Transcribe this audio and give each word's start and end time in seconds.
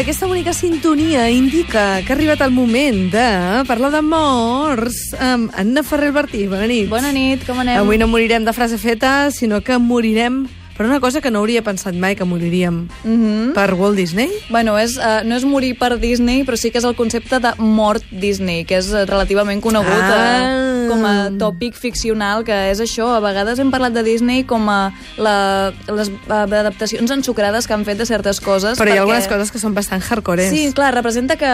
aquesta 0.00 0.26
bonica 0.26 0.54
sintonia 0.54 1.28
indica 1.28 2.00
que 2.00 2.12
ha 2.12 2.14
arribat 2.16 2.40
el 2.40 2.54
moment 2.56 3.10
de 3.12 3.24
parlar 3.68 3.90
de 3.92 4.00
morts 4.00 5.10
amb 5.20 5.52
Anna 5.60 5.82
Ferrer 5.84 6.08
Bertí. 6.16 6.46
Bona 6.48 6.64
nit. 6.70 6.88
Bona 6.88 7.10
nit, 7.12 7.44
com 7.44 7.60
anem? 7.60 7.76
Avui 7.82 8.00
no 8.00 8.08
morirem 8.08 8.46
de 8.46 8.54
frase 8.56 8.78
feta, 8.80 9.28
sinó 9.30 9.60
que 9.60 9.76
morirem 9.76 10.46
per 10.80 10.86
una 10.88 10.98
cosa 10.98 11.20
que 11.20 11.28
no 11.30 11.40
hauria 11.42 11.60
pensat 11.60 11.92
mai 11.92 12.14
que 12.16 12.24
moriríem. 12.24 12.88
Mm 13.04 13.16
-hmm. 13.20 13.52
Per 13.52 13.74
Walt 13.74 13.96
Disney? 13.98 14.30
Bueno, 14.48 14.78
és, 14.78 14.96
uh, 14.96 15.20
no 15.28 15.36
és 15.36 15.44
morir 15.44 15.76
per 15.76 15.98
Disney, 16.00 16.42
però 16.42 16.56
sí 16.56 16.70
que 16.70 16.78
és 16.78 16.84
el 16.84 16.94
concepte 16.94 17.38
de 17.38 17.52
mort 17.58 18.02
Disney, 18.10 18.64
que 18.64 18.78
és 18.78 18.86
uh, 18.90 19.04
relativament 19.04 19.60
conegut 19.60 19.92
Ah. 19.92 20.56
uh, 20.56 20.88
com 20.88 21.04
a 21.04 21.28
tòpic 21.30 21.74
ficcional, 21.74 22.44
que 22.44 22.70
és 22.70 22.80
això. 22.80 23.14
A 23.14 23.20
vegades 23.20 23.58
hem 23.58 23.70
parlat 23.70 23.92
de 23.92 24.02
Disney 24.02 24.44
com 24.44 24.66
a 24.70 24.90
la, 25.18 25.70
les 25.86 26.10
adaptacions 26.28 27.10
ensucrades 27.10 27.66
que 27.66 27.74
han 27.74 27.84
fet 27.84 27.98
de 27.98 28.06
certes 28.06 28.40
coses. 28.40 28.78
Però 28.78 28.88
hi 28.88 28.92
ha 28.92 28.94
perquè- 28.94 29.00
algunes 29.00 29.28
coses 29.28 29.50
que 29.52 29.58
són 29.58 29.74
bastant 29.74 30.02
hardcores. 30.02 30.48
Sí, 30.50 30.72
clar, 30.72 30.94
representa 30.94 31.36
que 31.36 31.44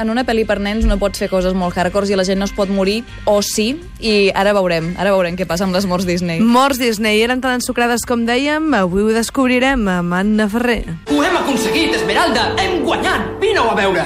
en 0.00 0.10
una 0.10 0.24
pel·li 0.26 0.44
per 0.44 0.60
nens 0.60 0.84
no 0.84 0.98
pots 0.98 1.18
fer 1.18 1.30
coses 1.30 1.54
molt 1.54 1.74
hardcores 1.76 2.10
i 2.10 2.16
la 2.16 2.24
gent 2.24 2.38
no 2.38 2.44
es 2.44 2.52
pot 2.52 2.68
morir, 2.68 3.02
o 3.24 3.40
sí, 3.40 3.80
i 3.98 4.30
ara 4.34 4.52
veurem, 4.52 4.94
ara 4.98 5.10
veurem 5.10 5.36
què 5.36 5.46
passa 5.46 5.64
amb 5.64 5.72
les 5.74 5.86
morts 5.86 6.04
Disney. 6.06 6.38
Morts 6.40 6.78
Disney 6.78 7.22
eren 7.22 7.40
tan 7.40 7.54
ensucrades 7.54 8.00
com 8.06 8.26
dèiem, 8.26 8.57
avui 8.58 9.02
ho 9.06 9.12
descobrirem 9.14 9.86
amb 9.88 10.14
Anna 10.14 10.48
Ferrer. 10.50 10.82
Ho 11.12 11.22
hem 11.22 11.36
aconseguit, 11.38 11.94
Esmeralda! 11.94 12.54
Hem 12.58 12.82
guanyat! 12.82 13.28
Vine-ho 13.40 13.70
a 13.70 13.74
veure! 13.78 14.04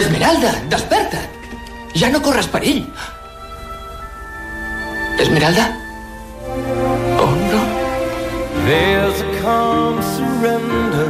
Esmeralda, 0.00 0.54
desperta't! 0.72 1.28
Ja 1.94 2.08
no 2.08 2.22
corres 2.24 2.48
perill! 2.48 2.86
Esmeralda? 5.20 5.66
Oh, 7.20 7.34
no. 7.52 7.62
There's 8.64 9.20
a 9.20 9.28
calm 9.42 10.00
surrender 10.16 11.09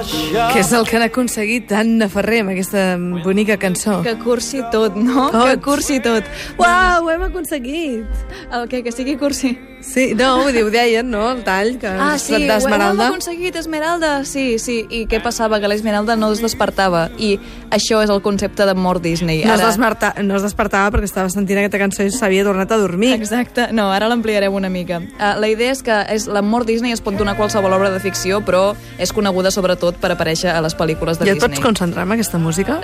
Què 0.00 0.60
és 0.62 0.70
el 0.72 0.86
que 0.88 0.96
han 0.96 1.04
aconseguit 1.04 1.72
Anna 1.76 2.08
Ferrer 2.08 2.40
amb 2.44 2.54
aquesta 2.54 2.84
bonica 3.24 3.58
cançó? 3.60 3.98
Que 4.06 4.16
cursi 4.20 4.62
tot, 4.72 4.96
no? 4.96 5.28
Tot. 5.34 5.44
Que 5.50 5.58
cursi 5.64 6.00
tot. 6.04 6.24
Uau, 6.56 7.04
ho 7.04 7.10
hem 7.12 7.26
aconseguit! 7.28 8.22
El 8.50 8.68
que, 8.70 8.82
que 8.86 8.94
sigui 8.94 9.18
cursi. 9.20 9.52
Sí, 9.80 10.14
no, 10.14 10.44
ho 10.44 10.50
deien, 10.70 11.08
no?, 11.10 11.30
el 11.32 11.42
tall, 11.44 11.78
que 11.78 11.86
Ah, 11.88 12.14
és 12.16 12.22
sí, 12.22 12.34
ho 12.34 12.36
hem 12.36 12.46
d'Esmeralda. 12.48 13.06
aconseguit, 13.08 13.56
Esmeralda. 13.56 14.24
Sí, 14.24 14.58
sí. 14.58 14.86
I 14.90 15.06
què 15.08 15.22
passava? 15.22 15.58
Que 15.60 15.68
l'Esmeralda 15.68 16.16
no 16.16 16.30
es 16.32 16.40
despertava. 16.42 17.08
I 17.18 17.38
això 17.70 18.02
és 18.04 18.10
el 18.10 18.20
concepte 18.22 18.66
de 18.66 18.74
mort 18.74 19.02
Disney. 19.02 19.42
No 19.44 19.54
es, 19.54 19.60
desmarta, 19.64 20.14
no 20.22 20.36
es 20.36 20.42
despertava 20.42 20.90
perquè 20.94 21.04
estava 21.08 21.30
sentint 21.32 21.58
aquesta 21.62 21.78
cançó 21.80 22.04
i 22.04 22.10
s'havia 22.12 22.44
tornat 22.44 22.70
a 22.72 22.76
dormir. 22.76 23.14
Exacte. 23.14 23.68
No, 23.72 23.88
ara 23.92 24.08
l'ampliarem 24.08 24.52
una 24.52 24.68
mica. 24.68 24.98
Uh, 25.00 25.32
la 25.40 25.48
idea 25.48 25.72
és 25.72 25.82
que 25.82 25.96
és, 26.12 26.26
la 26.28 26.42
mort 26.42 26.66
Disney 26.68 26.92
es 26.92 27.00
pot 27.00 27.16
donar 27.16 27.34
a 27.34 27.36
qualsevol 27.40 27.72
obra 27.72 27.90
de 27.90 28.00
ficció, 28.00 28.40
però 28.44 28.74
és 28.98 29.12
coneguda 29.16 29.50
sobretot 29.50 29.96
per 29.96 30.12
aparèixer 30.12 30.50
a 30.52 30.60
les 30.60 30.76
pel·lícules 30.76 31.18
de 31.18 31.24
et 31.24 31.34
Disney. 31.34 31.48
pots 31.56 31.60
concentrar 31.64 32.04
en 32.06 32.12
aquesta 32.12 32.38
música? 32.38 32.80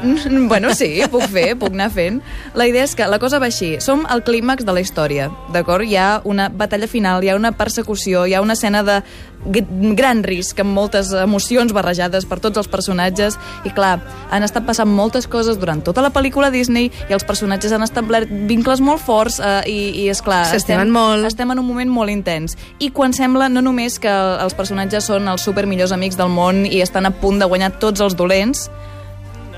Bueno, 0.48 0.74
sí, 0.74 1.02
puc 1.10 1.22
fer, 1.28 1.56
puc 1.58 1.72
anar 1.74 1.90
fent. 1.90 2.22
La 2.54 2.66
idea 2.66 2.84
és 2.84 2.94
que 2.96 3.06
la 3.06 3.18
cosa 3.18 3.38
va 3.38 3.46
així. 3.46 3.76
Som 3.80 4.06
al 4.08 4.22
clímax 4.24 4.64
de 4.64 4.72
la 4.72 4.80
història, 4.80 5.30
d'acord? 5.52 5.84
Hi 5.84 5.96
ha 5.96 6.20
una 6.24 6.48
batalla 6.48 6.85
final, 6.88 7.24
hi 7.24 7.30
ha 7.30 7.36
una 7.36 7.52
persecució, 7.56 8.26
hi 8.26 8.34
ha 8.34 8.42
una 8.44 8.54
escena 8.54 8.82
de 8.86 9.00
gran 9.46 10.22
risc, 10.24 10.58
amb 10.60 10.74
moltes 10.74 11.12
emocions 11.14 11.72
barrejades 11.76 12.26
per 12.26 12.40
tots 12.42 12.58
els 12.58 12.68
personatges, 12.68 13.36
i 13.64 13.70
clar, 13.70 14.00
han 14.30 14.42
estat 14.46 14.66
passant 14.66 14.90
moltes 14.90 15.28
coses 15.30 15.60
durant 15.60 15.82
tota 15.86 16.02
la 16.02 16.10
pel·lícula 16.14 16.50
Disney, 16.50 16.90
i 17.08 17.14
els 17.14 17.24
personatges 17.24 17.72
han 17.72 17.84
establert 17.86 18.30
vincles 18.50 18.82
molt 18.82 19.04
forts, 19.04 19.38
eh, 19.38 19.62
i, 19.70 19.78
i 20.02 20.08
és 20.10 20.22
clar, 20.22 20.44
S'estimen 20.50 20.90
molt. 20.90 21.26
estem 21.28 21.50
en 21.52 21.62
un 21.62 21.66
moment 21.68 21.90
molt 21.90 22.10
intens. 22.10 22.56
I 22.78 22.90
quan 22.90 23.14
sembla 23.16 23.48
no 23.48 23.62
només 23.62 24.00
que 24.02 24.12
els 24.12 24.54
personatges 24.58 25.06
són 25.06 25.28
els 25.28 25.46
super 25.46 25.66
millors 25.66 25.94
amics 25.94 26.18
del 26.18 26.32
món 26.32 26.64
i 26.66 26.82
estan 26.82 27.06
a 27.06 27.14
punt 27.14 27.38
de 27.38 27.46
guanyar 27.50 27.76
tots 27.78 28.02
els 28.02 28.16
dolents, 28.18 28.68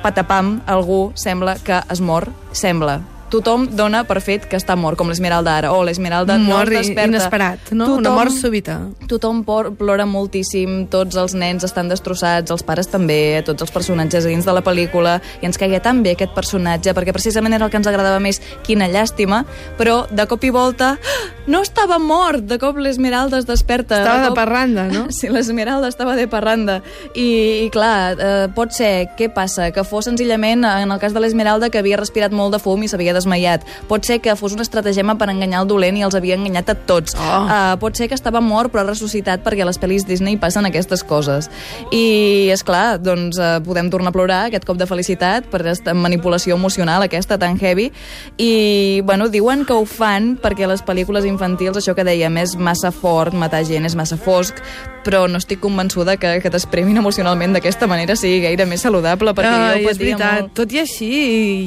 patapam, 0.03 0.59
algú 0.67 1.09
sembla 1.19 1.57
que 1.65 1.81
es 1.91 2.01
mor, 2.01 2.29
sembla. 2.53 3.01
Tothom 3.29 3.67
dona 3.77 4.05
per 4.09 4.21
fet 4.25 4.47
que 4.49 4.57
està 4.57 4.77
mort, 4.77 4.97
com 4.99 5.11
l'Esmeralda 5.11 5.57
ara. 5.61 5.73
O 5.77 5.83
l'Esmeralda 5.85 6.39
no 6.39 6.59
desperta. 6.65 7.09
inesperat, 7.09 7.73
no? 7.73 7.95
Una 7.97 8.11
mort 8.11 8.33
súbita. 8.33 8.79
Tothom 9.09 9.43
por, 9.45 9.75
plora 9.77 10.07
moltíssim, 10.09 10.87
tots 10.89 11.17
els 11.17 11.35
nens 11.35 11.65
estan 11.65 11.89
destrossats, 11.89 12.51
els 12.51 12.63
pares 12.63 12.89
també, 12.89 13.43
tots 13.45 13.63
els 13.63 13.71
personatges 13.71 14.25
dins 14.25 14.45
de 14.45 14.53
la 14.53 14.63
pel·lícula, 14.65 15.21
i 15.43 15.47
ens 15.47 15.59
caia 15.61 15.81
tan 15.81 16.03
bé 16.03 16.17
aquest 16.17 16.35
personatge, 16.35 16.95
perquè 16.95 17.13
precisament 17.13 17.55
era 17.55 17.67
el 17.67 17.71
que 17.71 17.77
ens 17.77 17.87
agradava 17.87 18.21
més, 18.21 18.41
quina 18.65 18.89
llàstima, 18.89 19.45
però 19.77 20.07
de 20.11 20.27
cop 20.27 20.45
i 20.45 20.51
volta, 20.51 20.99
"Ah, 20.99 21.38
no 21.49 21.63
estava 21.65 21.99
mort! 21.99 22.45
De 22.49 22.59
cop 22.61 22.77
l'Esmeralda 22.79 23.41
es 23.41 23.47
desperta. 23.49 23.99
Estava 24.03 24.23
de 24.23 24.29
cop... 24.31 24.39
parranda, 24.39 24.87
no? 24.93 25.07
Sí, 25.19 25.31
l'Esmeralda 25.33 25.89
estava 25.89 26.15
de 26.15 26.29
parranda. 26.31 26.79
I, 27.15 27.65
i 27.65 27.71
clar, 27.75 28.15
eh, 28.21 28.47
pot 28.55 28.75
ser, 28.77 29.09
què 29.19 29.31
passa? 29.33 29.71
Que 29.75 29.83
fos 29.89 30.07
senzillament, 30.07 30.67
en 30.69 30.93
el 30.93 31.01
cas 31.03 31.17
de 31.17 31.23
l'Esmeralda, 31.25 31.71
que 31.73 31.81
havia 31.81 31.99
respirat 31.99 32.35
molt 32.37 32.55
de 32.55 32.61
fum 32.63 32.85
i 32.85 32.91
s'havia 32.91 33.17
desmaiat. 33.17 33.65
Pot 33.89 34.07
ser 34.07 34.21
que 34.25 34.37
fos 34.39 34.55
un 34.55 34.63
estratagema 34.63 35.17
per 35.19 35.31
enganyar 35.33 35.65
el 35.65 35.71
dolent 35.71 35.99
i 35.99 36.05
els 36.07 36.17
havia 36.19 36.37
enganyat 36.39 36.75
a 36.75 36.77
tots. 36.89 37.17
Oh. 37.17 37.41
Uh, 37.49 37.75
pot 37.81 37.97
ser 37.99 38.11
que 38.11 38.17
estava 38.19 38.43
mort 38.45 38.73
però 38.73 38.85
ressuscitat 38.87 39.43
perquè 39.45 39.65
a 39.65 39.69
les 39.71 39.81
pel·lis 39.81 40.07
Disney 40.07 40.39
passen 40.41 40.69
aquestes 40.69 41.03
coses. 41.07 41.51
I, 41.91 42.53
és 42.53 42.65
clar, 42.67 42.99
doncs 43.03 43.41
uh, 43.41 43.57
podem 43.65 43.91
tornar 43.91 44.13
a 44.13 44.17
plorar 44.17 44.41
aquest 44.49 44.69
cop 44.69 44.79
de 44.79 44.87
felicitat 44.89 45.49
per 45.49 45.63
aquesta 45.63 45.97
manipulació 45.97 46.59
emocional 46.61 47.03
aquesta 47.03 47.39
tan 47.41 47.59
heavy. 47.59 47.91
I, 48.37 49.01
bueno, 49.05 49.29
diuen 49.33 49.65
que 49.67 49.77
ho 49.77 49.85
fan 49.89 50.35
perquè 50.41 50.69
les 50.69 50.85
pel·lícules 50.85 51.27
infantils, 51.39 51.79
això 51.79 51.95
que 51.95 52.05
dèiem, 52.07 52.43
és 52.43 52.57
massa 52.59 52.91
fort, 52.95 53.37
matar 53.39 53.63
gent 53.67 53.87
és 53.87 53.95
massa 53.99 54.19
fosc, 54.19 54.59
però 55.07 55.23
no 55.31 55.39
estic 55.41 55.61
convençuda 55.63 56.17
que, 56.21 56.35
que 56.43 56.51
t'espremin 56.53 56.99
emocionalment 57.01 57.55
d'aquesta 57.57 57.89
manera 57.89 58.17
sigui 58.19 58.43
gaire 58.43 58.67
més 58.69 58.83
saludable, 58.85 59.33
perquè 59.37 59.53
Ai, 59.55 59.85
jo 59.85 59.93
és 59.93 60.01
veritat. 60.01 60.43
molt. 60.43 60.55
Tot 60.59 60.75
i 60.75 60.83
així, 60.83 61.11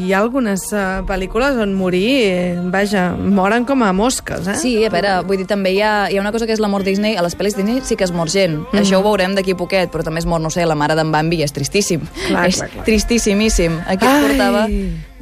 hi 0.06 0.14
ha 0.14 0.20
algunes 0.22 0.68
uh, 0.76 1.02
pel·lícules 1.08 1.58
on 1.64 1.74
morir, 1.78 2.06
eh, 2.28 2.56
vaja, 2.74 3.10
moren 3.16 3.66
com 3.66 3.86
a 3.88 3.92
mosques, 3.96 4.50
eh? 4.52 4.58
Sí, 4.62 4.76
a 4.86 4.92
veure, 4.94 5.18
vull 5.28 5.42
dir, 5.42 5.48
també 5.50 5.74
hi 5.78 5.82
ha, 5.86 5.94
hi 6.12 6.20
ha 6.20 6.24
una 6.24 6.34
cosa 6.36 6.50
que 6.50 6.56
és 6.58 6.62
la 6.62 6.70
mort 6.72 6.88
Disney, 6.88 7.16
a 7.18 7.26
les 7.26 7.38
pel·lis 7.38 7.58
Disney 7.58 7.82
sí 7.88 7.98
que 7.98 8.06
es 8.08 8.14
mor 8.14 8.30
gent, 8.30 8.60
mm. 8.68 8.84
això 8.84 9.00
ho 9.00 9.06
veurem 9.08 9.38
d'aquí 9.38 9.56
poquet, 9.58 9.90
però 9.94 10.06
també 10.06 10.22
es 10.22 10.30
mor, 10.30 10.44
no 10.44 10.52
sé, 10.54 10.68
la 10.68 10.78
mare 10.78 10.98
d'en 11.00 11.14
Bambi 11.14 11.42
és 11.46 11.56
tristíssim. 11.56 12.04
Clar, 12.28 12.50
és 12.52 12.60
clar, 12.60 12.74
clar. 12.76 12.86
tristissimíssim. 12.90 13.80
Aquí 13.88 14.06
Ai. 14.06 14.20
es 14.20 14.28
portava 14.28 14.68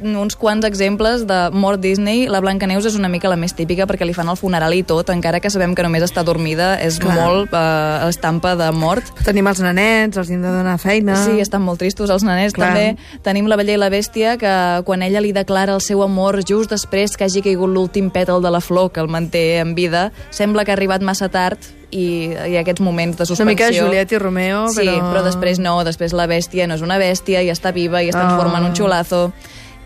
uns 0.02 0.36
quants 0.36 0.64
exemples 0.66 1.26
de 1.28 1.50
mort 1.52 1.80
Disney. 1.80 2.26
La 2.28 2.40
Blancaneus 2.40 2.86
és 2.88 2.94
una 2.96 3.08
mica 3.08 3.28
la 3.28 3.36
més 3.36 3.52
típica 3.54 3.86
perquè 3.86 4.06
li 4.08 4.14
fan 4.16 4.28
el 4.32 4.36
funeral 4.40 4.72
i 4.74 4.82
tot, 4.82 5.10
encara 5.12 5.40
que 5.40 5.50
sabem 5.50 5.74
que 5.74 5.82
només 5.84 6.02
està 6.06 6.22
dormida, 6.24 6.74
és 6.80 6.98
Clar. 6.98 7.16
molt 7.18 7.52
eh, 7.52 8.08
estampa 8.08 8.54
de 8.56 8.70
mort. 8.72 9.04
Tenim 9.24 9.46
els 9.50 9.60
nenets, 9.60 10.16
els 10.16 10.30
hem 10.30 10.40
de 10.42 10.48
donar 10.54 10.78
feina. 10.80 11.16
Sí, 11.24 11.38
estan 11.40 11.62
molt 11.62 11.78
tristos 11.82 12.10
els 12.10 12.24
nenets 12.24 12.54
Clar. 12.56 12.70
també. 12.72 12.96
Tenim 13.22 13.46
la 13.50 13.56
Bella 13.60 13.76
i 13.76 13.80
la 13.80 13.90
Bèstia, 13.92 14.36
que 14.40 14.54
quan 14.84 15.02
ella 15.02 15.20
li 15.20 15.32
declara 15.36 15.74
el 15.74 15.80
seu 15.84 16.02
amor 16.02 16.40
just 16.48 16.70
després 16.70 17.16
que 17.16 17.24
hagi 17.28 17.42
caigut 17.42 17.68
l'últim 17.70 18.10
pètal 18.10 18.40
de 18.42 18.50
la 18.50 18.60
flor 18.60 18.90
que 18.92 19.00
el 19.00 19.08
manté 19.08 19.58
en 19.58 19.74
vida, 19.74 20.10
sembla 20.30 20.64
que 20.64 20.72
ha 20.72 20.78
arribat 20.78 21.02
massa 21.02 21.28
tard 21.28 21.58
i 21.90 22.30
hi 22.30 22.54
ha 22.56 22.60
aquests 22.62 22.80
moments 22.80 23.16
de 23.18 23.24
Una 23.24 23.26
suspensió. 23.26 23.50
mica 23.66 23.70
Juliet 23.74 24.12
i 24.12 24.18
Romeo, 24.18 24.68
Sí, 24.70 24.84
però... 24.86 25.10
però 25.10 25.22
després 25.26 25.58
no, 25.58 25.82
després 25.82 26.12
la 26.14 26.28
bèstia 26.30 26.68
no 26.70 26.76
és 26.78 26.82
una 26.86 26.98
bèstia 27.02 27.42
i 27.42 27.50
està 27.50 27.72
viva 27.74 28.00
i 28.02 28.08
es 28.08 28.14
transforma 28.14 28.58
en 28.58 28.64
un 28.68 28.70
Oh. 28.70 28.74
xulazo. 28.76 29.32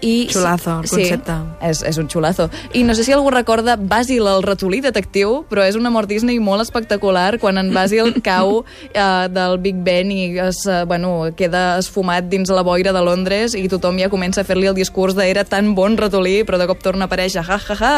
I, 0.04 0.28
Xulazo, 0.28 0.80
el 0.82 0.90
concepte. 0.90 1.32
Sí, 1.32 1.68
és, 1.70 1.82
és 1.88 1.98
un 2.00 2.08
xulazo. 2.12 2.48
I 2.76 2.84
no 2.84 2.94
sé 2.94 3.06
si 3.06 3.14
algú 3.16 3.30
recorda 3.32 3.76
Basil, 3.80 4.26
el 4.28 4.44
ratolí 4.44 4.82
detectiu, 4.84 5.42
però 5.48 5.64
és 5.64 5.78
una 5.80 5.92
mort 5.94 6.10
Disney 6.10 6.38
molt 6.42 6.64
espectacular 6.64 7.38
quan 7.40 7.58
en 7.60 7.72
Basil 7.74 8.12
cau 8.28 8.62
eh, 8.92 9.26
del 9.32 9.58
Big 9.64 9.80
Ben 9.86 10.12
i 10.12 10.38
es, 10.44 10.64
eh, 10.68 10.84
bueno, 10.88 11.30
queda 11.36 11.78
esfumat 11.80 12.28
dins 12.28 12.52
la 12.52 12.62
boira 12.66 12.92
de 12.92 13.02
Londres 13.04 13.56
i 13.56 13.64
tothom 13.72 13.98
ja 14.02 14.10
comença 14.12 14.42
a 14.42 14.48
fer-li 14.48 14.68
el 14.68 14.76
discurs 14.76 15.16
de 15.16 15.28
era 15.30 15.46
tan 15.48 15.74
bon 15.74 15.96
ratolí, 15.96 16.42
però 16.44 16.60
de 16.60 16.68
cop 16.68 16.82
torna 16.84 17.08
a 17.08 17.10
aparèixer 17.10 17.44
ja, 17.44 17.58
ja, 17.58 17.78
ja, 17.80 17.94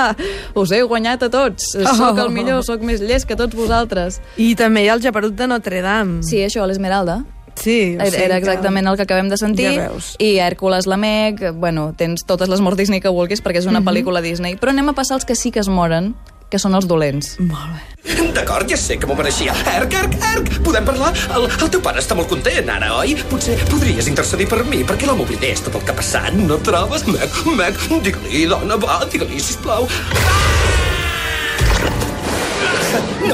us 0.54 0.72
he 0.72 0.82
guanyat 0.86 1.26
a 1.26 1.32
tots, 1.32 1.74
sóc 1.74 2.20
el 2.22 2.30
millor, 2.34 2.62
sóc 2.66 2.84
més 2.86 3.02
llest 3.02 3.26
que 3.26 3.38
tots 3.38 3.56
vosaltres. 3.56 4.20
I 4.38 4.54
també 4.58 4.84
hi 4.84 4.90
ha 4.90 4.98
el 4.98 5.02
japerut 5.04 5.34
de 5.36 5.50
Notre 5.50 5.82
Dame. 5.82 6.22
Sí, 6.26 6.42
això, 6.46 6.66
l'Esmeralda. 6.68 7.24
Sí 7.56 7.96
o 7.96 8.00
Era, 8.02 8.10
sigui 8.10 8.24
era 8.24 8.34
que- 8.36 8.44
exactament 8.46 8.86
el 8.88 8.96
que 8.96 9.02
acabem 9.08 9.28
de 9.28 9.36
sentir. 9.40 9.68
Ja 9.74 9.88
veus. 9.90 10.14
I 10.18 10.38
Hèrcules 10.38 10.86
Lamec, 10.86 11.42
bueno, 11.54 11.92
tens 11.96 12.24
totes 12.26 12.48
les 12.48 12.60
morts 12.60 12.78
Disney 12.78 13.00
que 13.00 13.08
vulguis 13.12 13.42
perquè 13.42 13.58
és 13.64 13.66
una 13.66 13.80
pel·lícula 13.82 14.22
Disney. 14.22 14.56
Però 14.56 14.70
anem 14.70 14.88
a 14.90 14.92
passar 14.94 15.14
als 15.18 15.24
que 15.24 15.34
sí 15.34 15.50
que 15.50 15.60
es 15.60 15.68
moren, 15.68 16.14
que 16.48 16.60
són 16.62 16.76
els 16.78 16.86
dolents. 16.86 17.40
Molt 17.40 17.72
bé. 17.74 18.32
D'acord, 18.36 18.68
ja 18.70 18.76
sé 18.78 18.98
que 19.02 19.06
m'ho 19.08 19.16
mereixia. 19.18 19.50
Erc, 19.74 19.92
Erc, 19.98 20.14
Erc, 20.28 20.50
podem 20.62 20.84
parlar? 20.86 21.08
El, 21.34 21.48
el 21.50 21.70
teu 21.74 21.80
pare 21.82 21.98
està 21.98 22.14
molt 22.14 22.28
content 22.30 22.68
ara, 22.70 22.92
oi? 23.00 23.16
Potser 23.28 23.56
podries 23.66 24.06
intercedir 24.06 24.46
per 24.46 24.60
mi, 24.68 24.84
perquè 24.86 25.08
l'home 25.08 25.24
oblidés 25.26 25.64
tot 25.66 25.74
el 25.74 25.82
que 25.82 25.90
ha 25.90 25.96
passat, 25.98 26.32
no 26.38 26.60
trobes? 26.62 27.02
Meg, 27.10 27.34
Meg, 27.58 27.74
digue-li, 28.06 28.44
dona, 28.46 28.76
va, 28.78 29.00
digue-li, 29.10 29.40
sisplau. 29.42 29.88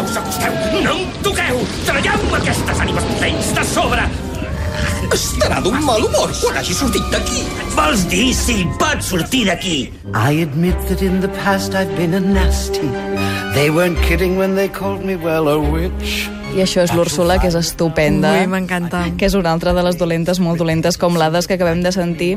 No 0.03 0.09
us 0.09 0.17
acosteu, 0.17 0.53
no 0.83 0.93
em 0.99 1.11
toqueu! 1.23 1.61
Traieu 1.87 2.33
aquestes 2.35 2.81
ànimes 2.83 3.05
potents 3.07 3.53
de 3.55 3.65
sobre! 3.71 4.07
Estarà 5.15 5.61
d'un 5.63 5.79
mal 5.87 6.03
humor 6.09 6.33
quan 6.41 6.59
hagi 6.59 6.75
sortit 6.75 7.07
d'aquí. 7.15 7.45
Vols 7.77 8.03
dir 8.11 8.33
si 8.35 8.65
pot 8.83 9.07
sortir 9.07 9.45
d'aquí? 9.47 9.77
I 10.11 10.43
admit 10.43 10.75
that 10.91 11.07
in 11.07 11.21
the 11.23 11.31
past 11.39 11.79
I've 11.79 11.95
been 11.95 12.19
a 12.19 12.21
nasty. 12.21 12.91
They 13.55 13.71
weren't 13.71 14.03
kidding 14.03 14.35
when 14.37 14.57
they 14.59 14.67
called 14.67 15.05
me, 15.07 15.15
well, 15.15 15.47
a 15.47 15.61
witch. 15.61 16.27
I 16.53 16.61
això 16.61 16.83
és 16.85 16.93
l'Úrsula, 16.93 17.39
que 17.41 17.49
és 17.49 17.57
estupenda. 17.57 18.35
Ui, 18.43 18.49
m'encanta. 18.51 19.07
Que 19.17 19.25
és 19.31 19.37
una 19.39 19.55
altra 19.57 19.73
de 19.73 19.85
les 19.87 19.97
dolentes, 19.97 20.41
molt 20.43 20.61
dolentes, 20.61 20.99
com 21.01 21.17
l'Hades 21.17 21.49
que 21.49 21.57
acabem 21.57 21.81
de 21.81 21.95
sentir. 21.97 22.35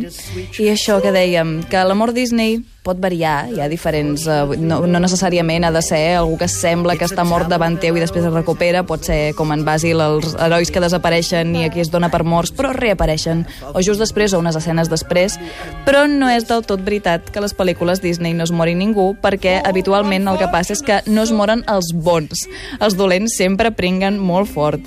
I 0.56 0.70
això 0.72 1.02
que 1.04 1.12
dèiem, 1.12 1.58
que 1.68 1.84
l'amor 1.84 2.16
Disney 2.16 2.62
pot 2.86 3.02
variar, 3.02 3.50
hi 3.50 3.60
ha 3.64 3.68
diferents... 3.68 4.28
Eh, 4.30 4.60
no, 4.62 4.84
no 4.86 5.02
necessàriament 5.02 5.66
ha 5.66 5.72
de 5.74 5.82
ser 5.84 6.02
algú 6.20 6.38
que 6.38 6.48
sembla 6.52 6.96
que 7.00 7.08
està 7.10 7.26
mort 7.26 7.50
davant 7.50 7.80
teu 7.82 7.98
i 7.98 8.04
després 8.04 8.28
es 8.28 8.34
recupera, 8.34 8.84
pot 8.86 9.08
ser 9.08 9.34
com 9.38 9.52
en 9.56 9.66
Basil, 9.66 10.02
els 10.06 10.36
herois 10.38 10.70
que 10.72 10.84
desapareixen 10.84 11.56
i 11.58 11.66
aquí 11.66 11.82
es 11.82 11.90
dona 11.94 12.12
per 12.14 12.22
morts, 12.28 12.54
però 12.56 12.72
reapareixen, 12.78 13.42
o 13.74 13.82
just 13.82 14.04
després 14.04 14.36
o 14.36 14.42
unes 14.44 14.58
escenes 14.60 14.92
després, 14.92 15.40
però 15.88 16.06
no 16.12 16.30
és 16.30 16.46
del 16.46 16.62
tot 16.70 16.84
veritat 16.86 17.32
que 17.34 17.42
les 17.42 17.58
pel·lícules 17.58 18.04
Disney 18.06 18.38
no 18.38 18.46
es 18.46 18.54
mori 18.54 18.78
ningú, 18.78 19.14
perquè 19.22 19.58
habitualment 19.66 20.30
el 20.30 20.38
que 20.42 20.52
passa 20.54 20.78
és 20.78 20.86
que 20.86 21.02
no 21.10 21.26
es 21.26 21.34
moren 21.34 21.66
els 21.72 21.90
bons. 21.90 22.46
Els 22.78 23.00
dolents 23.00 23.34
sempre 23.40 23.74
pringuen 23.74 24.05
molt 24.14 24.48
fort. 24.52 24.82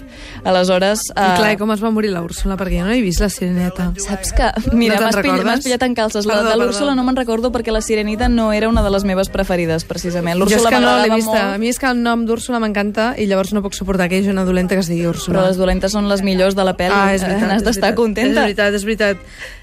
Aleshores... 0.44 1.00
I 1.10 1.34
clar, 1.38 1.52
i 1.54 1.56
com 1.58 1.70
es 1.74 1.82
va 1.82 1.90
morir 1.90 2.10
la 2.12 2.22
Úrsula? 2.22 2.56
Perquè 2.56 2.78
jo 2.80 2.86
no 2.86 2.92
he 2.94 3.00
vist 3.02 3.20
la 3.20 3.28
sireneta. 3.28 3.90
Saps 3.98 4.32
que... 4.32 4.48
Mira, 4.72 4.96
No 5.00 5.06
m'has 5.08 5.16
pillat, 5.22 5.62
pillat 5.64 5.82
en 5.82 5.94
calces. 5.98 6.26
La 6.26 6.38
Perdó, 6.38 6.50
de 6.50 6.56
l'Úrsula 6.62 6.94
no 6.94 7.04
me'n 7.04 7.16
recordo 7.18 7.50
perquè 7.52 7.72
la 7.74 7.80
Sirenita 7.82 8.28
no 8.28 8.52
era 8.52 8.68
una 8.68 8.82
de 8.82 8.90
les 8.94 9.04
meves 9.04 9.28
preferides, 9.28 9.84
precisament. 9.84 10.38
L'Úrsula 10.38 10.70
que 10.70 10.78
no 10.80 10.86
m'agradava 10.86 11.16
vista. 11.16 11.38
A 11.40 11.48
molt, 11.50 11.60
mi 11.64 11.68
és 11.72 11.78
que 11.82 11.90
el 11.90 12.02
nom 12.02 12.24
d'Úrsula 12.28 12.60
m'encanta 12.62 13.10
i 13.18 13.26
llavors 13.26 13.52
no 13.56 13.62
puc 13.64 13.74
suportar 13.74 14.08
que 14.08 14.18
hi 14.18 14.22
hagi 14.22 14.30
una 14.30 14.44
dolenta 14.46 14.74
que 14.78 14.80
es 14.86 14.88
digui 14.88 15.06
Úrsula. 15.10 15.38
però 15.40 15.46
les 15.48 15.56
dolentes 15.58 15.92
són 15.92 16.08
les 16.08 16.22
millors 16.22 16.54
de 16.56 16.64
la 16.64 16.76
pel·li. 16.78 16.94
Ah, 16.94 17.14
és 17.14 17.22
veritat. 17.26 17.48
N'has 17.52 17.64
d'estar 17.66 17.94
contenta. 17.98 18.30
És 18.46 18.56
veritat, 18.56 18.74
és 18.78 18.84
veritat. 18.84 19.16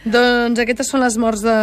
Doncs 0.05 0.59
aquestes 0.61 0.87
són 0.91 1.01
les 1.01 1.15
morts 1.17 1.41
de... 1.41 1.55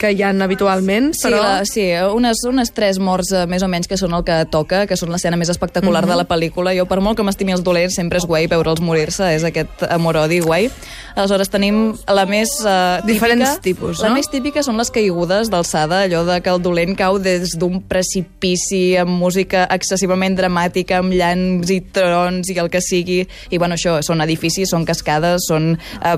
que 0.00 0.10
hi 0.14 0.22
han 0.24 0.40
habitualment, 0.42 1.10
Sí, 1.16 1.26
però... 1.28 1.40
la, 1.42 1.52
sí 1.68 1.84
unes, 2.14 2.40
unes 2.48 2.72
tres 2.76 2.98
morts 3.02 3.32
eh, 3.36 3.44
més 3.50 3.62
o 3.64 3.68
menys 3.68 3.88
que 3.90 3.98
són 4.00 4.14
el 4.16 4.24
que 4.24 4.38
toca, 4.52 4.84
que 4.88 4.96
són 4.96 5.12
l'escena 5.12 5.36
més 5.40 5.50
espectacular 5.52 6.00
Mhm. 6.04 6.10
de 6.10 6.16
la 6.16 6.24
pel·lícula. 6.28 6.59
Jo, 6.76 6.86
per 6.90 7.00
molt 7.00 7.16
que 7.18 7.24
m'estimi 7.26 7.54
els 7.56 7.64
dolents, 7.64 7.96
sempre 7.96 8.20
és 8.20 8.26
guai 8.28 8.48
veure'ls 8.50 8.82
morir-se, 8.84 9.30
és 9.34 9.44
aquest 9.46 9.84
amor-odi 9.88 10.40
guai. 10.44 10.68
Aleshores 11.16 11.50
tenim 11.50 11.94
la 12.06 12.24
més 12.28 12.52
uh, 12.62 13.00
típica... 13.00 13.08
Diferents 13.10 13.56
tipus, 13.64 14.00
La 14.04 14.10
no? 14.10 14.18
més 14.18 14.28
típica 14.30 14.62
són 14.62 14.78
les 14.80 14.92
caigudes 14.94 15.50
d'alçada, 15.52 16.04
allò 16.06 16.22
de 16.28 16.38
que 16.44 16.52
el 16.52 16.60
dolent 16.62 16.94
cau 16.98 17.18
des 17.22 17.56
d'un 17.58 17.80
precipici 17.90 18.96
amb 19.00 19.12
música 19.20 19.66
excessivament 19.74 20.36
dramàtica, 20.38 21.00
amb 21.00 21.14
llans 21.16 21.70
i 21.72 21.80
trons 21.80 22.50
i 22.52 22.58
el 22.60 22.70
que 22.72 22.82
sigui. 22.84 23.24
I 23.50 23.58
bueno, 23.58 23.78
això, 23.78 23.98
són 24.06 24.22
edificis, 24.24 24.70
són 24.70 24.86
cascades, 24.88 25.48
són 25.50 25.72
uh, 25.74 26.14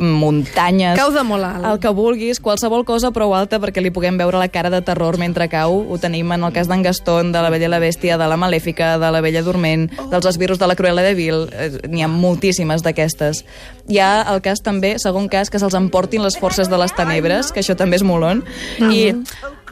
muntanyes... 0.00 0.96
Cau 0.98 1.12
de 1.14 1.24
molt 1.26 1.46
alt. 1.46 1.66
El 1.74 1.82
que 1.82 1.92
vulguis, 1.94 2.40
qualsevol 2.42 2.86
cosa 2.88 3.12
prou 3.14 3.34
alta 3.36 3.60
perquè 3.62 3.82
li 3.84 3.92
puguem 3.94 4.18
veure 4.20 4.40
la 4.40 4.48
cara 4.52 4.72
de 4.72 4.80
terror 4.86 5.18
mentre 5.20 5.48
cau. 5.52 5.82
Ho 5.90 6.00
tenim 6.00 6.32
en 6.32 6.48
el 6.48 6.54
cas 6.56 6.70
d'en 6.70 6.84
Gaston, 6.84 7.32
de 7.34 7.44
la 7.44 7.52
Bella 7.52 7.68
i 7.68 7.72
la 7.72 7.82
Bèstia, 7.82 8.18
de 8.20 8.28
la 8.30 8.38
Malèfica, 8.40 8.96
de 9.00 9.12
la 9.12 9.22
Bella 9.24 9.44
Dorment, 9.46 9.79
dels 10.10 10.26
esbirros 10.26 10.58
de 10.60 10.68
la 10.70 10.76
Cruella 10.78 11.04
de 11.06 11.14
Vil. 11.14 11.46
Eh, 11.52 11.70
N'hi 11.88 12.02
ha 12.04 12.10
moltíssimes 12.10 12.84
d'aquestes. 12.86 13.44
Hi 13.88 14.00
ha 14.02 14.10
el 14.32 14.42
cas 14.44 14.62
també, 14.64 14.96
segon 15.02 15.28
cas, 15.32 15.50
que 15.50 15.60
se'ls 15.62 15.78
emportin 15.78 16.24
les 16.24 16.36
forces 16.40 16.70
de 16.70 16.78
les 16.80 16.94
tenebres, 16.96 17.52
que 17.52 17.62
això 17.64 17.76
també 17.78 18.00
és 18.00 18.06
molon, 18.06 18.44
i 18.90 19.12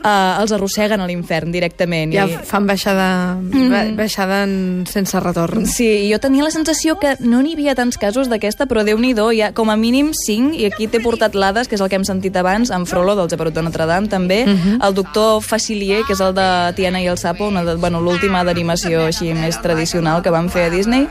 uh, 0.02 0.40
els 0.40 0.52
arrosseguen 0.54 1.00
a 1.00 1.08
l'infern 1.08 1.52
directament. 1.54 2.12
Ja 2.14 2.26
I... 2.28 2.38
fan 2.46 2.66
baixada, 2.68 3.08
mm. 3.40 3.96
baixada 3.98 4.42
en, 4.46 4.86
sense 4.90 5.20
retorn. 5.22 5.66
Sí, 5.68 6.08
jo 6.10 6.20
tenia 6.22 6.46
la 6.46 6.52
sensació 6.54 6.98
que 7.00 7.16
no 7.20 7.42
n'hi 7.42 7.54
havia 7.58 7.76
tants 7.78 7.98
casos 8.00 8.30
d'aquesta, 8.30 8.68
però 8.70 8.84
déu 8.86 8.98
nhi 9.00 9.14
hi 9.18 9.40
ha 9.42 9.52
com 9.56 9.70
a 9.70 9.76
mínim 9.76 10.12
5, 10.14 10.54
i 10.54 10.68
aquí 10.68 10.86
t'he 10.86 11.00
portat 11.02 11.34
l'Hades, 11.34 11.68
que 11.68 11.74
és 11.76 11.82
el 11.82 11.88
que 11.90 11.96
hem 11.98 12.04
sentit 12.06 12.36
abans, 12.36 12.70
en 12.70 12.86
Frollo, 12.86 13.16
del 13.18 13.30
Geperut 13.30 13.54
de 13.56 13.64
Notre 13.66 13.86
Dame, 13.88 14.08
també, 14.08 14.44
el 14.46 14.94
doctor 14.94 15.42
Facilier, 15.42 16.04
que 16.06 16.14
és 16.14 16.22
el 16.22 16.34
de 16.36 16.46
Tiana 16.76 17.02
i 17.02 17.08
el 17.10 17.18
Sapo, 17.18 17.48
una 17.48 17.64
de, 17.64 17.74
bueno, 17.80 18.00
l'última 18.04 18.44
d'animació 18.44 19.06
així 19.08 19.32
més 19.34 19.58
tradicional 19.64 20.22
que 20.22 20.30
van 20.34 20.50
fer 20.52 20.68
a 20.68 20.72
Disney, 20.72 21.08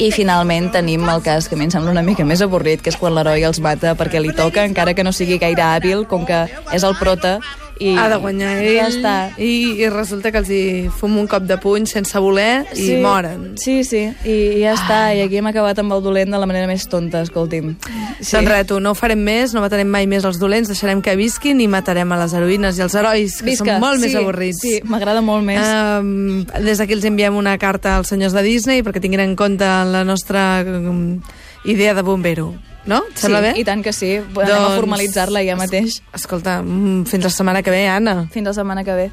i 0.00 0.10
finalment 0.14 0.70
tenim 0.72 1.04
el 1.08 1.22
cas 1.22 1.48
que 1.48 1.56
a 1.56 1.60
mi 1.60 1.66
em 1.68 1.72
sembla 1.74 1.92
una 1.92 2.04
mica 2.06 2.24
més 2.24 2.40
avorrit, 2.44 2.80
que 2.82 2.92
és 2.92 2.98
quan 2.98 3.14
l'heroi 3.14 3.44
els 3.44 3.60
mata 3.60 3.96
perquè 3.98 4.22
li 4.22 4.32
toca, 4.36 4.64
encara 4.64 4.94
que 4.94 5.04
no 5.04 5.12
sigui 5.12 5.38
gaire 5.42 5.64
hàbil, 5.66 6.06
com 6.08 6.24
que 6.28 6.46
és 6.72 6.86
el 6.86 6.96
prota, 6.98 7.38
i 7.82 7.94
ha 7.98 8.08
de 8.10 8.18
guanyar 8.22 8.52
ell 8.60 8.68
i 8.70 8.76
ja 8.76 8.86
està. 8.90 9.14
I, 9.36 9.52
i 9.82 9.88
resulta 9.92 10.32
que 10.32 10.40
els 10.42 10.50
hi 10.52 10.62
fum 11.00 11.16
un 11.20 11.28
cop 11.30 11.46
de 11.48 11.58
puny 11.62 11.86
sense 11.90 12.18
voler 12.22 12.64
i 12.78 12.96
moren. 13.02 13.52
Sí, 13.60 13.80
sí, 13.88 14.04
i, 14.24 14.36
i 14.58 14.62
ja 14.62 14.76
està. 14.76 15.00
I 15.16 15.24
aquí 15.26 15.40
hem 15.40 15.50
acabat 15.50 15.82
amb 15.82 15.96
el 15.96 16.04
dolent 16.04 16.32
de 16.32 16.40
la 16.40 16.48
manera 16.48 16.70
més 16.70 16.86
tonta, 16.90 17.22
escolti'm. 17.26 17.74
Sí. 18.20 18.36
Doncs 18.36 18.48
res, 18.48 18.66
tu, 18.70 18.80
no 18.82 18.94
ho 18.94 18.98
farem 18.98 19.22
més, 19.22 19.54
no 19.56 19.64
matarem 19.64 19.90
mai 19.90 20.08
més 20.10 20.26
els 20.28 20.40
dolents, 20.42 20.70
deixarem 20.70 21.02
que 21.04 21.16
visquin 21.18 21.60
i 21.62 21.68
matarem 21.70 22.12
a 22.14 22.20
les 22.22 22.34
heroïnes 22.38 22.78
i 22.78 22.86
els 22.86 22.96
herois, 22.98 23.38
que 23.42 23.50
Visca. 23.50 23.66
són 23.76 23.82
molt 23.82 24.00
sí, 24.00 24.06
més 24.06 24.18
avorrits. 24.22 24.62
Sí, 24.62 24.74
m'agrada 24.88 25.24
molt 25.24 25.46
més. 25.46 25.62
Um, 25.62 26.42
des 26.64 26.82
d'aquí 26.82 26.96
els 26.98 27.06
enviem 27.08 27.36
una 27.38 27.56
carta 27.58 27.96
als 27.98 28.12
senyors 28.12 28.36
de 28.36 28.44
Disney 28.46 28.84
perquè 28.86 29.02
tinguin 29.02 29.24
en 29.24 29.36
compte 29.38 29.66
la 29.66 30.04
nostra 30.06 30.62
um, 30.62 31.18
idea 31.64 31.94
de 31.94 32.06
bombero. 32.06 32.52
No? 32.84 32.98
Et 33.08 33.14
sí, 33.14 33.22
sembla 33.26 33.40
bé? 33.40 33.52
i 33.56 33.64
tant 33.64 33.82
que 33.82 33.92
sí. 33.92 34.16
Anem 34.16 34.38
a 34.42 34.46
Doncs- 34.48 34.78
formalitzar-la 34.80 35.44
ja 35.46 35.54
mateix. 35.56 36.00
Escolta, 36.14 36.60
mm, 36.62 37.04
fins 37.06 37.24
la 37.24 37.30
setmana 37.30 37.62
que 37.62 37.70
ve, 37.70 37.86
Anna. 37.88 38.26
Fins 38.32 38.44
la 38.46 38.54
setmana 38.54 38.82
que 38.84 38.92
ve. 38.92 39.10